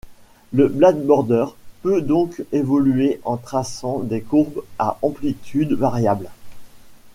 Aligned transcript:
Le 0.51 0.67
bladeboarder 0.67 1.45
peut 1.83 2.01
donc 2.01 2.43
évoluer 2.51 3.21
en 3.23 3.37
traçant 3.37 3.99
des 3.99 4.21
courbes 4.21 4.63
à 4.79 4.97
amplitudes 5.03 5.73
variables. 5.73 6.31